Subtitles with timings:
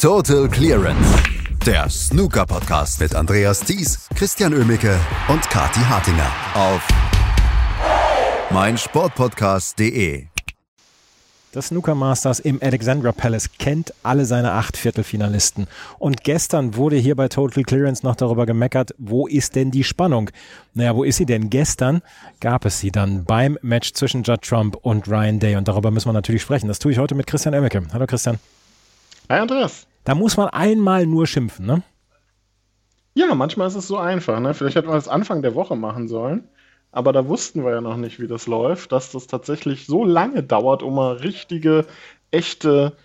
[0.00, 1.14] Total Clearance,
[1.66, 6.88] der Snooker-Podcast mit Andreas Thies, Christian Ömicke und Kati Hartinger auf
[8.50, 10.24] meinsportpodcast.de.
[11.52, 15.66] Das Snooker Masters im Alexandra Palace kennt alle seine acht Viertelfinalisten.
[15.98, 20.30] Und gestern wurde hier bei Total Clearance noch darüber gemeckert, wo ist denn die Spannung?
[20.72, 21.50] Naja, wo ist sie denn?
[21.50, 22.00] Gestern
[22.40, 25.56] gab es sie dann beim Match zwischen Judd Trump und Ryan Day.
[25.56, 26.68] Und darüber müssen wir natürlich sprechen.
[26.68, 27.82] Das tue ich heute mit Christian Emmeke.
[27.92, 28.38] Hallo Christian.
[29.28, 29.89] Hi Andreas.
[30.04, 31.82] Da muss man einmal nur schimpfen, ne?
[33.14, 34.40] Ja, manchmal ist es so einfach.
[34.40, 34.54] Ne?
[34.54, 36.48] Vielleicht hätten wir das Anfang der Woche machen sollen.
[36.92, 40.42] Aber da wussten wir ja noch nicht, wie das läuft, dass das tatsächlich so lange
[40.42, 41.86] dauert, um mal richtige,
[42.30, 42.96] echte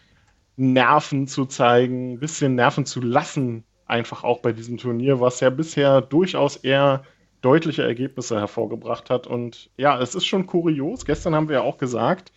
[0.57, 5.49] Nerven zu zeigen, ein bisschen Nerven zu lassen, einfach auch bei diesem Turnier, was ja
[5.49, 7.03] bisher durchaus eher
[7.41, 9.27] deutliche Ergebnisse hervorgebracht hat.
[9.27, 11.05] Und ja, es ist schon kurios.
[11.05, 12.31] Gestern haben wir ja auch gesagt,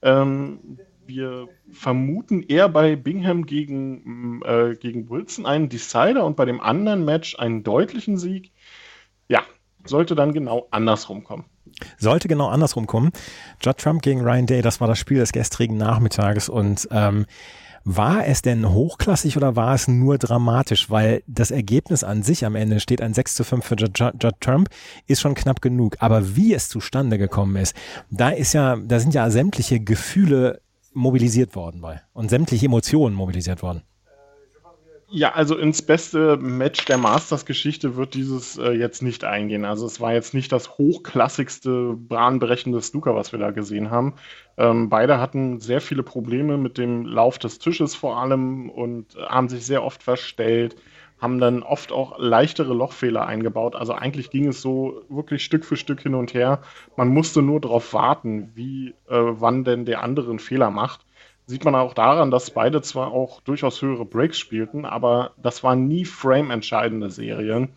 [0.00, 6.60] ähm, wir vermuten eher bei Bingham gegen, äh, gegen Wilson einen Decider und bei dem
[6.60, 8.52] anderen Match einen deutlichen Sieg.
[9.28, 9.42] Ja,
[9.84, 11.44] sollte dann genau andersrum kommen.
[11.98, 13.10] Sollte genau andersrum kommen.
[13.62, 17.26] Judd Trump gegen Ryan Day, das war das Spiel des gestrigen Nachmittages und ähm,
[17.86, 20.88] war es denn hochklassig oder war es nur dramatisch?
[20.88, 24.40] Weil das Ergebnis an sich am Ende steht ein 6 zu 5 für Judd, Judd
[24.40, 24.70] Trump,
[25.06, 25.96] ist schon knapp genug.
[25.98, 27.76] Aber wie es zustande gekommen ist,
[28.10, 30.62] da ist ja, da sind ja sämtliche Gefühle
[30.94, 33.82] mobilisiert worden bei und sämtliche Emotionen mobilisiert worden.
[35.16, 39.64] Ja, also ins beste Match der Masters-Geschichte wird dieses äh, jetzt nicht eingehen.
[39.64, 44.14] Also es war jetzt nicht das hochklassigste, bahnbrechende Snooker, was wir da gesehen haben.
[44.56, 49.48] Ähm, beide hatten sehr viele Probleme mit dem Lauf des Tisches vor allem und haben
[49.48, 50.74] sich sehr oft verstellt,
[51.24, 53.74] haben dann oft auch leichtere Lochfehler eingebaut.
[53.74, 56.60] Also eigentlich ging es so wirklich Stück für Stück hin und her.
[56.96, 61.04] Man musste nur darauf warten, wie, äh, wann denn der andere einen Fehler macht
[61.46, 65.86] sieht man auch daran, dass beide zwar auch durchaus höhere Breaks spielten, aber das waren
[65.86, 67.68] nie frame-entscheidende Serien.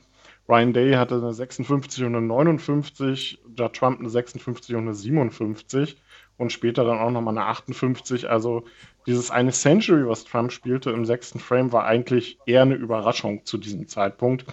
[0.50, 5.98] Ryan Day hatte eine 56 und eine 59, Judd Trump eine 56 und eine 57
[6.38, 8.30] und später dann auch nochmal eine 58.
[8.30, 8.64] Also
[9.06, 13.58] dieses eine Century, was Trump spielte im sechsten Frame, war eigentlich eher eine Überraschung zu
[13.58, 14.46] diesem Zeitpunkt.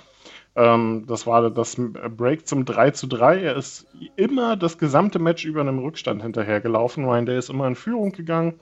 [0.56, 3.42] Ähm, das war das Break zum 3 zu 3.
[3.42, 3.86] Er ist
[4.16, 7.04] immer das gesamte Match über einem Rückstand hinterhergelaufen.
[7.04, 8.60] Ryan Day ist immer in Führung gegangen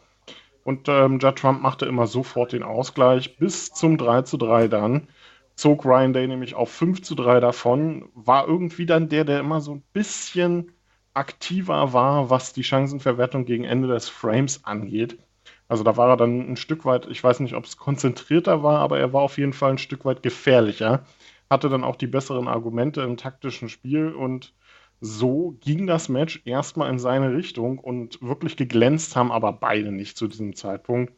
[0.64, 5.08] und ähm, Judd Trump machte immer sofort den Ausgleich bis zum 3 zu 3 dann.
[5.54, 9.60] Zog Ryan Day nämlich auf 5 zu 3 davon, war irgendwie dann der, der immer
[9.60, 10.72] so ein bisschen
[11.14, 15.18] aktiver war, was die Chancenverwertung gegen Ende des Frames angeht.
[15.68, 18.80] Also da war er dann ein Stück weit, ich weiß nicht, ob es konzentrierter war,
[18.80, 21.04] aber er war auf jeden Fall ein Stück weit gefährlicher.
[21.50, 24.54] Hatte dann auch die besseren Argumente im taktischen Spiel und
[25.00, 30.16] so ging das Match erstmal in seine Richtung und wirklich geglänzt haben aber beide nicht
[30.16, 31.12] zu diesem Zeitpunkt.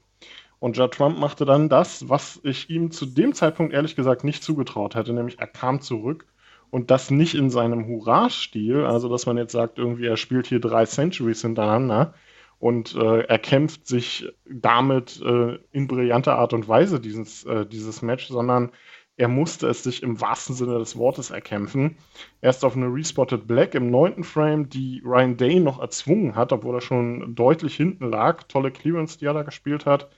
[0.65, 4.43] Und Judd Trump machte dann das, was ich ihm zu dem Zeitpunkt ehrlich gesagt nicht
[4.43, 6.25] zugetraut hätte, nämlich er kam zurück
[6.71, 10.61] und das nicht in seinem Hurra-Stil, also dass man jetzt sagt, irgendwie er spielt hier
[10.61, 12.15] drei Centuries hintereinander
[12.61, 18.01] und äh, er kämpft sich damit äh, in brillanter Art und Weise dieses, äh, dieses
[18.01, 18.73] Match, sondern
[19.19, 21.99] er musste es sich im wahrsten Sinne des Wortes erkämpfen.
[22.41, 26.77] Erst auf eine Respotted Black im neunten Frame, die Ryan Day noch erzwungen hat, obwohl
[26.77, 28.45] er schon deutlich hinten lag.
[28.45, 30.09] Tolle Clearance, die er da gespielt hat.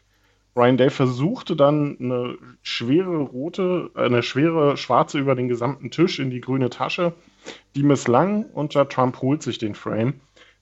[0.57, 6.31] Ryan Day versuchte dann eine schwere rote, eine schwere schwarze über den gesamten Tisch in
[6.31, 7.13] die grüne Tasche.
[7.75, 10.15] Die misslang und Judd Trump holt sich den Frame.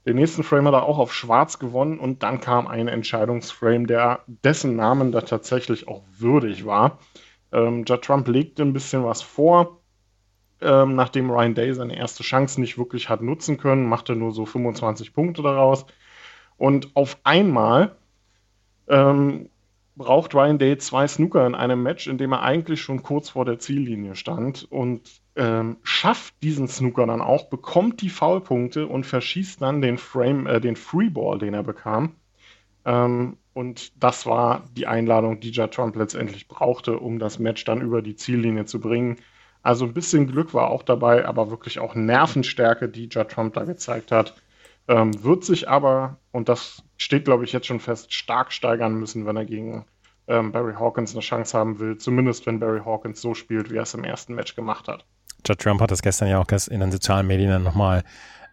[0.05, 4.21] Den nächsten Frame hat er auch auf schwarz gewonnen und dann kam ein Entscheidungsframe, der
[4.27, 6.99] dessen Namen da tatsächlich auch würdig war.
[7.53, 9.81] Ähm, Judd Trump legte ein bisschen was vor,
[10.61, 14.45] ähm, nachdem Ryan Day seine erste Chance nicht wirklich hat nutzen können, machte nur so
[14.45, 15.87] 25 Punkte daraus.
[16.57, 17.97] Und auf einmal
[18.89, 19.49] ähm,
[19.97, 23.45] braucht Ryan Day zwei Snooker in einem Match, in dem er eigentlich schon kurz vor
[23.45, 29.63] der Ziellinie stand und ähm, schafft diesen Snooker dann auch, bekommt die Foulpunkte und verschießt
[29.63, 32.17] dann den Frame, äh, den Freeball, den er bekam.
[32.85, 37.81] Ähm, und das war die Einladung, die Judd Trump letztendlich brauchte, um das Match dann
[37.81, 39.19] über die Ziellinie zu bringen.
[39.63, 43.65] Also ein bisschen Glück war auch dabei, aber wirklich auch Nervenstärke, die Judd Trump da
[43.65, 44.35] gezeigt hat.
[44.87, 49.27] Ähm, wird sich aber, und das steht, glaube ich, jetzt schon fest, stark steigern müssen,
[49.27, 49.87] wenn er gegen
[50.29, 51.97] ähm, Barry Hawkins eine Chance haben will.
[51.97, 55.05] Zumindest wenn Barry Hawkins so spielt, wie er es im ersten Match gemacht hat.
[55.47, 58.03] Judd Trump hat das gestern ja auch in den sozialen Medien nochmal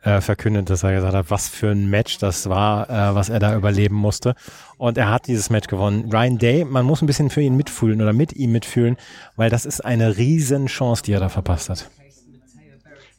[0.04, 3.40] äh, verkündet, dass er gesagt hat, was für ein Match das war, äh, was er
[3.40, 4.36] da überleben musste.
[4.78, 6.12] Und er hat dieses Match gewonnen.
[6.12, 8.98] Ryan Day, man muss ein bisschen für ihn mitfühlen oder mit ihm mitfühlen,
[9.36, 11.90] weil das ist eine riesen Chance, die er da verpasst hat.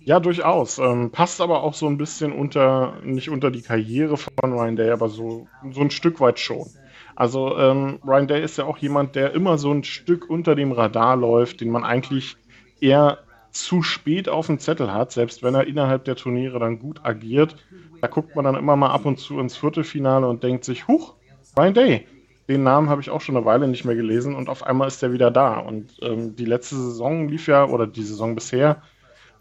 [0.05, 0.79] Ja, durchaus.
[0.79, 4.91] Ähm, passt aber auch so ein bisschen unter, nicht unter die Karriere von Ryan Day,
[4.91, 6.67] aber so, so ein Stück weit schon.
[7.15, 10.73] Also ähm, Ryan Day ist ja auch jemand, der immer so ein Stück unter dem
[10.73, 12.37] Radar läuft, den man eigentlich
[12.81, 13.19] eher
[13.51, 17.55] zu spät auf dem Zettel hat, selbst wenn er innerhalb der Turniere dann gut agiert.
[18.01, 21.15] Da guckt man dann immer mal ab und zu ins Viertelfinale und denkt sich, huch,
[21.57, 22.07] Ryan Day,
[22.49, 25.03] den Namen habe ich auch schon eine Weile nicht mehr gelesen und auf einmal ist
[25.03, 25.59] er wieder da.
[25.59, 28.83] Und ähm, die letzte Saison lief ja, oder die Saison bisher,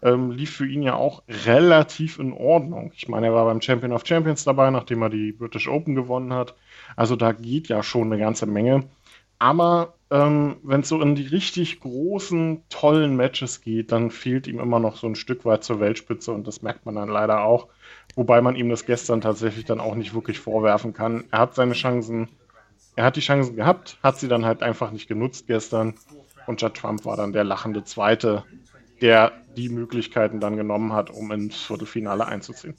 [0.02, 2.92] ähm, lief für ihn ja auch relativ in Ordnung.
[2.94, 6.32] Ich meine, er war beim Champion of Champions dabei, nachdem er die British Open gewonnen
[6.32, 6.54] hat.
[6.96, 8.84] Also da geht ja schon eine ganze Menge.
[9.38, 14.60] Aber ähm, wenn es so in die richtig großen, tollen Matches geht, dann fehlt ihm
[14.60, 17.68] immer noch so ein Stück weit zur Weltspitze und das merkt man dann leider auch.
[18.14, 21.24] Wobei man ihm das gestern tatsächlich dann auch nicht wirklich vorwerfen kann.
[21.30, 22.28] Er hat seine Chancen,
[22.94, 25.94] er hat die Chancen gehabt, hat sie dann halt einfach nicht genutzt gestern.
[26.46, 28.44] Und Judd Trump war dann der lachende Zweite,
[29.02, 32.74] der die Möglichkeiten dann genommen hat, um ins Viertelfinale einzuziehen.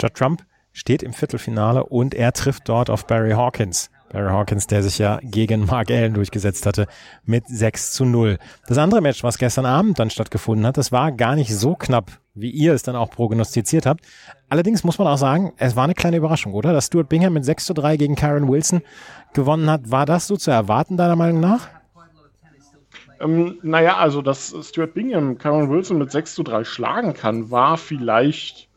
[0.00, 3.90] Judd Trump steht im Viertelfinale und er trifft dort auf Barry Hawkins.
[4.12, 6.86] Barry Hawkins, der sich ja gegen Mark Allen durchgesetzt hatte,
[7.24, 8.38] mit 6 zu 0.
[8.66, 12.10] Das andere Match, was gestern Abend dann stattgefunden hat, das war gar nicht so knapp,
[12.34, 14.04] wie ihr es dann auch prognostiziert habt.
[14.48, 16.72] Allerdings muss man auch sagen, es war eine kleine Überraschung, oder?
[16.72, 18.82] Dass Stuart Bingham mit 6 zu 3 gegen Karen Wilson
[19.32, 19.90] gewonnen hat.
[19.90, 21.68] War das so zu erwarten, deiner Meinung nach?
[23.20, 27.76] Ähm, naja, also, dass Stuart Bingham Karen Wilson mit 6 zu 3 schlagen kann, war
[27.76, 28.68] vielleicht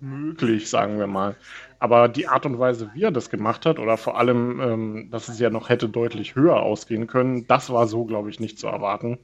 [0.00, 1.36] möglich, sagen wir mal.
[1.78, 5.28] Aber die Art und Weise, wie er das gemacht hat, oder vor allem, ähm, dass
[5.28, 8.68] es ja noch hätte deutlich höher ausgehen können, das war so, glaube ich, nicht zu
[8.68, 9.18] erwarten.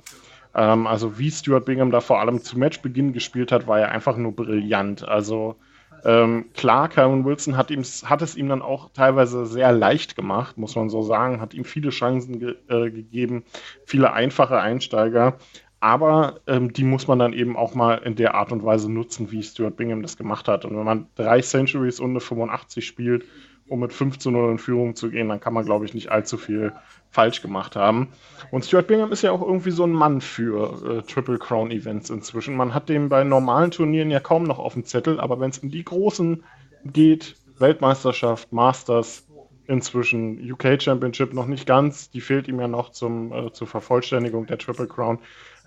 [0.54, 4.16] Ähm, also wie Stuart Bingham da vor allem zu Matchbeginn gespielt hat, war ja einfach
[4.16, 5.06] nur brillant.
[5.06, 5.56] Also
[6.04, 10.58] ähm, klar, Karen Wilson hat, ihm, hat es ihm dann auch teilweise sehr leicht gemacht,
[10.58, 13.44] muss man so sagen, hat ihm viele Chancen ge äh, gegeben,
[13.84, 15.38] viele einfache Einsteiger.
[15.80, 19.30] Aber ähm, die muss man dann eben auch mal in der Art und Weise nutzen,
[19.30, 20.64] wie Stuart Bingham das gemacht hat.
[20.64, 23.24] Und wenn man drei Centuries und eine 85 spielt,
[23.68, 26.10] um mit 5 zu 0 in Führung zu gehen, dann kann man, glaube ich, nicht
[26.10, 26.72] allzu viel
[27.10, 28.08] falsch gemacht haben.
[28.50, 32.10] Und Stuart Bingham ist ja auch irgendwie so ein Mann für äh, Triple Crown Events
[32.10, 32.56] inzwischen.
[32.56, 35.58] Man hat den bei normalen Turnieren ja kaum noch auf dem Zettel, aber wenn es
[35.58, 36.44] in die großen
[36.84, 39.26] geht, Weltmeisterschaft, Masters,
[39.66, 44.46] inzwischen UK Championship noch nicht ganz, die fehlt ihm ja noch zum, äh, zur Vervollständigung
[44.46, 45.18] der Triple Crown.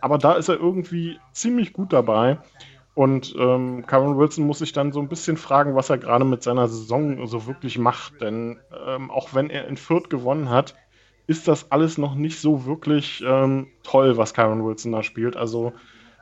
[0.01, 2.39] Aber da ist er irgendwie ziemlich gut dabei.
[2.94, 6.44] Und ähm, Karen Wilson muss sich dann so ein bisschen fragen, was er gerade mit
[6.44, 8.20] seiner Saison so wirklich macht.
[8.22, 10.76] Denn ähm, auch wenn er in Fürth gewonnen hat,
[11.28, 15.38] ist das alles noch nicht so wirklich ähm, toll, was Karen Wilson da spielt.
[15.38, 15.72] Also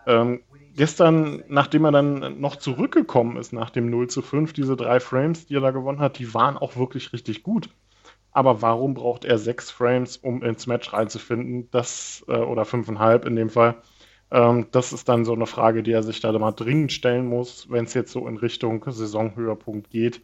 [0.05, 0.41] ähm,
[0.75, 5.47] gestern, nachdem er dann noch zurückgekommen ist nach dem 0 zu 5, diese drei Frames,
[5.47, 7.69] die er da gewonnen hat, die waren auch wirklich richtig gut.
[8.31, 11.67] Aber warum braucht er sechs Frames, um ins Match reinzufinden?
[11.71, 13.81] Das, äh, oder fünfeinhalb in dem Fall.
[14.31, 17.67] Ähm, das ist dann so eine Frage, die er sich da mal dringend stellen muss,
[17.69, 20.21] wenn es jetzt so in Richtung Saisonhöhepunkt geht.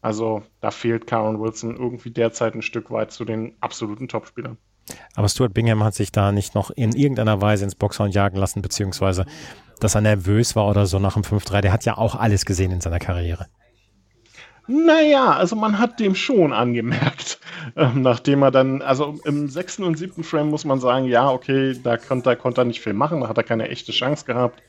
[0.00, 4.58] Also da fehlt Karen Wilson irgendwie derzeit ein Stück weit zu den absoluten Topspielern.
[5.14, 8.62] Aber Stuart Bingham hat sich da nicht noch in irgendeiner Weise ins Boxhorn jagen lassen,
[8.62, 9.26] beziehungsweise
[9.78, 11.60] dass er nervös war oder so nach dem 5-3.
[11.60, 13.46] Der hat ja auch alles gesehen in seiner Karriere.
[14.68, 17.40] Naja, also man hat dem schon angemerkt,
[17.76, 21.76] ähm, nachdem er dann, also im sechsten und siebten Frame muss man sagen, ja, okay,
[21.82, 24.62] da konnte, konnte er nicht viel machen, da hat er keine echte Chance gehabt.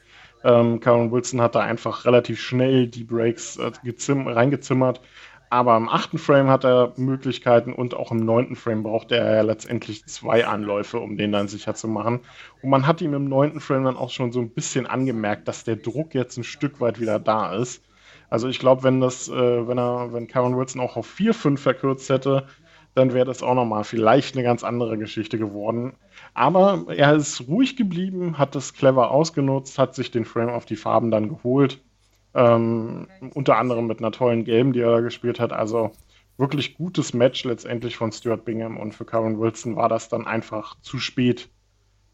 [0.43, 4.99] Ähm, Karen Wilson hat da einfach relativ schnell die Breaks äh, reingezimmert.
[5.49, 9.41] Aber im achten Frame hat er Möglichkeiten und auch im neunten Frame braucht er ja
[9.43, 12.21] letztendlich zwei Anläufe, um den dann sicher zu machen.
[12.63, 15.63] Und man hat ihm im neunten Frame dann auch schon so ein bisschen angemerkt, dass
[15.63, 17.83] der Druck jetzt ein Stück weit wieder da ist.
[18.33, 22.09] Also ich glaube, wenn das, äh, wenn er, wenn Karen Wilson auch auf 4-5 verkürzt
[22.09, 22.47] hätte,
[22.95, 25.93] dann wäre das auch nochmal vielleicht eine ganz andere Geschichte geworden.
[26.33, 30.77] Aber er ist ruhig geblieben, hat das clever ausgenutzt, hat sich den Frame auf die
[30.77, 31.83] Farben dann geholt.
[32.33, 35.53] Ähm, unter anderem mit einer tollen Game, die er da gespielt hat.
[35.53, 35.91] Also
[36.35, 40.75] wirklich gutes Match letztendlich von Stuart Bingham und für Karen Wilson war das dann einfach
[40.81, 41.51] zu spät.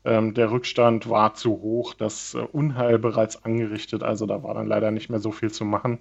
[0.05, 4.67] Ähm, der Rückstand war zu hoch, das äh, Unheil bereits angerichtet, also da war dann
[4.67, 5.99] leider nicht mehr so viel zu machen.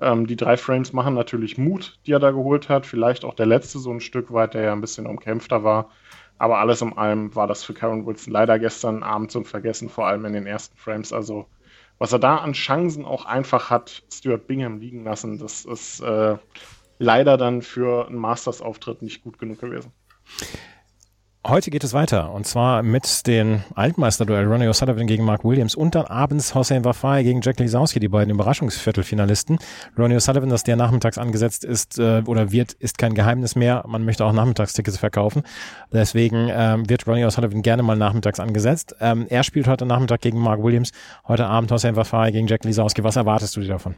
[0.00, 2.86] Ähm, die drei Frames machen natürlich Mut, die er da geholt hat.
[2.86, 5.90] Vielleicht auch der letzte so ein Stück weit, der ja ein bisschen umkämpfter war.
[6.38, 10.06] Aber alles in allem war das für Karen Wilson leider gestern Abend zum Vergessen, vor
[10.06, 11.12] allem in den ersten Frames.
[11.12, 11.46] Also,
[11.98, 16.36] was er da an Chancen auch einfach hat, Stuart Bingham liegen lassen, das ist äh,
[16.98, 19.92] leider dann für einen Masters-Auftritt nicht gut genug gewesen.
[21.46, 25.94] Heute geht es weiter und zwar mit den Altmeister-Duell Ronnie O'Sullivan gegen Mark Williams und
[25.94, 29.58] dann abends Hossein Wafai gegen Jack Lisowski, die beiden Überraschungsviertelfinalisten.
[29.98, 33.84] Ronnie O'Sullivan, dass der nachmittags angesetzt ist äh, oder wird, ist kein Geheimnis mehr.
[33.86, 35.42] Man möchte auch Nachmittagstickets verkaufen.
[35.92, 38.96] Deswegen ähm, wird Ronnie O'Sullivan gerne mal nachmittags angesetzt.
[39.00, 40.92] Ähm, er spielt heute Nachmittag gegen Mark Williams,
[41.28, 43.04] heute Abend Hossein Wafai gegen Jack Lisowski.
[43.04, 43.96] Was erwartest du dir davon?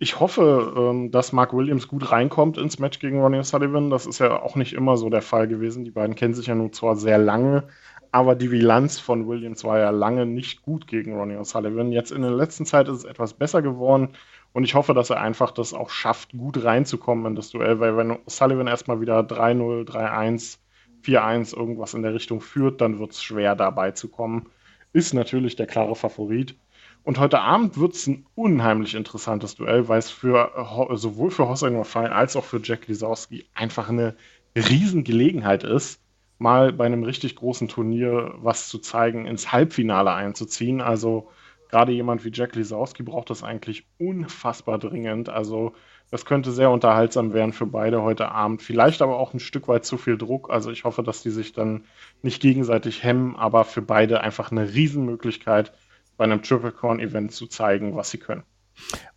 [0.00, 3.90] Ich hoffe, ähm, dass Mark Williams gut reinkommt ins Match gegen Ronnie Sullivan.
[3.90, 5.84] Das ist ja auch nicht immer so der Fall gewesen.
[5.84, 7.64] Die beiden kennen sich ja nun zwar sehr lange,
[8.12, 11.90] aber die Bilanz von Williams war ja lange nicht gut gegen Ronnie O'Sullivan.
[11.90, 14.10] Jetzt in der letzten Zeit ist es etwas besser geworden
[14.52, 17.96] und ich hoffe, dass er einfach das auch schafft, gut reinzukommen in das Duell, weil
[17.96, 20.58] wenn O'Sullivan erstmal wieder 3-0, 3-1,
[21.02, 24.46] 4-1 irgendwas in der Richtung führt, dann wird es schwer dabei zu kommen.
[24.92, 26.56] Ist natürlich der klare Favorit.
[27.04, 30.50] Und heute Abend wird es ein unheimlich interessantes Duell, weil es für
[30.94, 34.14] sowohl für Hossein Wafai als auch für Jack Lisowski einfach eine
[34.54, 36.02] Riesengelegenheit ist,
[36.38, 40.80] mal bei einem richtig großen Turnier was zu zeigen, ins Halbfinale einzuziehen.
[40.80, 41.30] Also
[41.70, 45.28] gerade jemand wie Jack Lisowski braucht das eigentlich unfassbar dringend.
[45.28, 45.72] Also
[46.10, 48.62] das könnte sehr unterhaltsam werden für beide heute Abend.
[48.62, 50.50] Vielleicht aber auch ein Stück weit zu viel Druck.
[50.50, 51.84] Also ich hoffe, dass die sich dann
[52.22, 55.72] nicht gegenseitig hemmen, aber für beide einfach eine Riesenmöglichkeit,
[56.18, 58.42] bei einem Triple Corn Event zu zeigen, was sie können.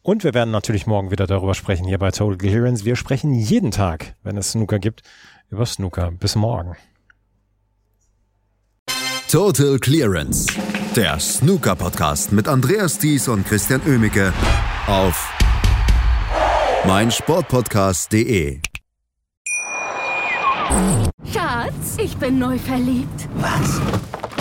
[0.02, 2.86] Und wir werden natürlich morgen wieder darüber sprechen hier bei Total Clearance.
[2.86, 5.02] Wir sprechen jeden Tag, wenn es Snooker gibt,
[5.50, 6.12] über Snooker.
[6.12, 6.78] Bis morgen.
[9.30, 10.48] Total Clearance,
[10.96, 14.34] der Snooker Podcast mit Andreas Thies und Christian Ömicke
[14.88, 15.32] auf
[16.86, 18.60] meinsportpodcast.de.
[21.32, 23.30] Schatz, ich bin neu verliebt.
[23.36, 23.80] Was?